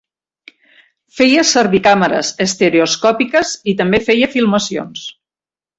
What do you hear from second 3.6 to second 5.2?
i també feia filmacions.